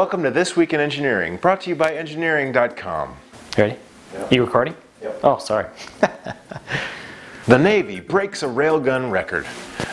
[0.00, 3.14] Welcome to This Week in Engineering, brought to you by Engineering.com.
[3.58, 3.76] Ready?
[4.30, 4.74] You recording?
[5.02, 5.20] Yep.
[5.22, 5.66] Oh, sorry.
[7.46, 9.46] The Navy breaks a railgun record.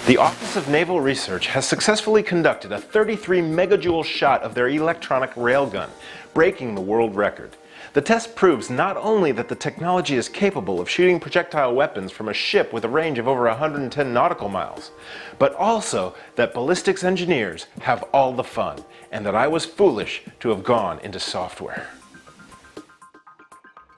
[0.06, 5.32] The Office of Naval Research has successfully conducted a 33 megajoule shot of their electronic
[5.32, 5.90] railgun,
[6.34, 7.58] breaking the world record.
[7.94, 12.30] The test proves not only that the technology is capable of shooting projectile weapons from
[12.30, 14.92] a ship with a range of over 110 nautical miles,
[15.40, 20.50] but also that ballistics engineers have all the fun, and that I was foolish to
[20.50, 21.90] have gone into software.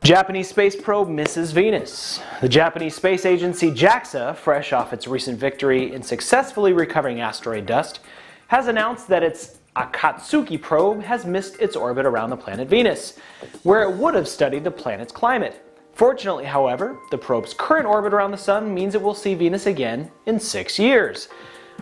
[0.03, 2.19] Japanese space probe misses Venus.
[2.41, 7.99] The Japanese space agency JAXA, fresh off its recent victory in successfully recovering asteroid dust,
[8.47, 13.17] has announced that its Akatsuki probe has missed its orbit around the planet Venus,
[13.63, 15.65] where it would have studied the planet's climate.
[15.93, 20.11] Fortunately, however, the probe's current orbit around the Sun means it will see Venus again
[20.25, 21.29] in six years,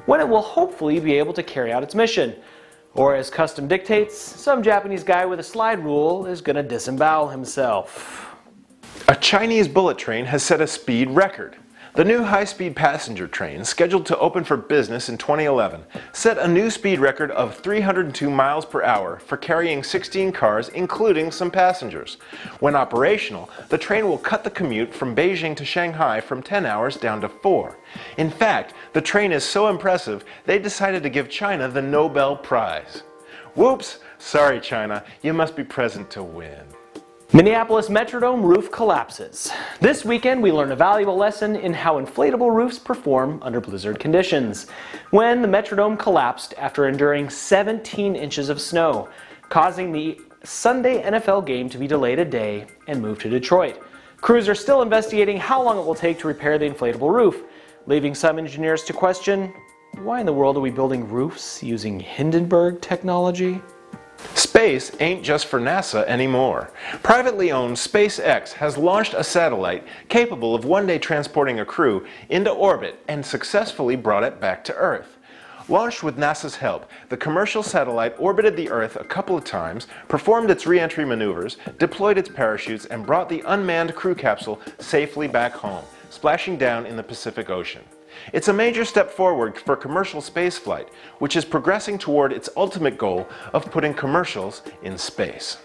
[0.06, 2.36] when it will hopefully be able to carry out its mission.
[2.94, 7.30] Or, as custom dictates, some Japanese guy with a slide rule is going to disembowel
[7.30, 8.36] himself.
[9.08, 11.58] A Chinese bullet train has set a speed record.
[11.98, 16.48] The new high speed passenger train, scheduled to open for business in 2011, set a
[16.48, 22.18] new speed record of 302 miles per hour for carrying 16 cars, including some passengers.
[22.60, 26.98] When operational, the train will cut the commute from Beijing to Shanghai from 10 hours
[26.98, 27.76] down to 4.
[28.18, 33.02] In fact, the train is so impressive, they decided to give China the Nobel Prize.
[33.56, 34.02] Whoops!
[34.20, 36.77] Sorry, China, you must be present to win.
[37.34, 39.52] Minneapolis Metrodome roof collapses.
[39.82, 44.68] This weekend, we learned a valuable lesson in how inflatable roofs perform under blizzard conditions.
[45.10, 49.10] When the Metrodome collapsed after enduring 17 inches of snow,
[49.50, 53.84] causing the Sunday NFL game to be delayed a day and moved to Detroit.
[54.22, 57.44] Crews are still investigating how long it will take to repair the inflatable roof,
[57.88, 59.54] leaving some engineers to question
[60.04, 63.60] why in the world are we building roofs using Hindenburg technology?
[64.34, 66.72] Space ain't just for NASA anymore.
[67.04, 72.50] Privately owned SpaceX has launched a satellite capable of one day transporting a crew into
[72.50, 75.18] orbit and successfully brought it back to Earth.
[75.70, 80.50] Launched with NASA's help, the commercial satellite orbited the Earth a couple of times, performed
[80.50, 85.84] its re-entry maneuvers, deployed its parachutes, and brought the unmanned crew capsule safely back home,
[86.10, 87.84] splashing down in the Pacific Ocean.
[88.34, 93.28] It's a major step forward for commercial spaceflight, which is progressing toward its ultimate goal
[93.54, 95.58] of putting commercials in space.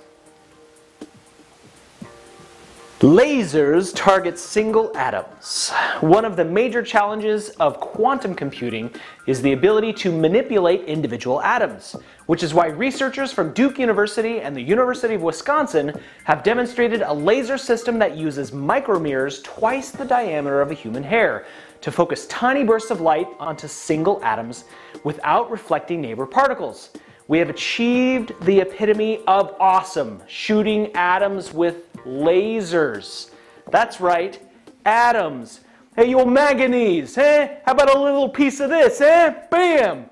[3.03, 5.71] Lasers target single atoms.
[6.03, 8.95] One of the major challenges of quantum computing
[9.27, 11.97] is the ability to manipulate individual atoms,
[12.27, 17.13] which is why researchers from Duke University and the University of Wisconsin have demonstrated a
[17.13, 21.45] laser system that uses micromirrors twice the diameter of a human hair
[21.81, 24.63] to focus tiny bursts of light onto single atoms
[25.03, 26.91] without reflecting neighbor particles.
[27.33, 33.31] We have achieved the epitome of awesome, shooting atoms with lasers.
[33.71, 34.39] That's right,
[34.85, 35.61] atoms.
[35.97, 37.61] Hey, you old manganese, eh?
[37.65, 39.35] How about a little piece of this, eh?
[39.51, 40.11] Bam!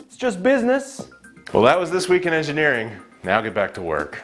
[0.00, 1.06] It's just business.
[1.52, 2.92] Well, that was This Week in Engineering.
[3.22, 4.22] Now get back to work.